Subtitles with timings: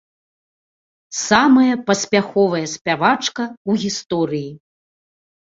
[1.27, 4.51] Самая паспяховая спявачка ў гісторыі.